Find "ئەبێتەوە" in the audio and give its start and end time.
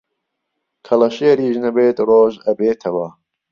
2.45-3.07